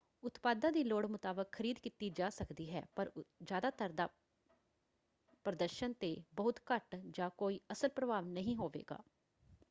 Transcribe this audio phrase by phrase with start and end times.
[0.23, 4.07] ਉਤਪਾਦਾਂ ਦੀ ਲੋੜ ਮੁਤਾਬਕ ਖਰੀਦ ਕੀਤੀ ਜਾ ਸਕਦੀ ਹੈ ਪਰ ਜ਼ਿਆਦਾਤਰ ਦਾ
[5.45, 8.99] ਪ੍ਰਦਰਸ਼ਨ 'ਤੇ ਬਹੁਤ ਘੱਟ ਜਾਂ ਕੋਈ ਅਸਲ ਪ੍ਰਭਾਵ ਨਹੀਂ ਹੋਵੇਗਾ।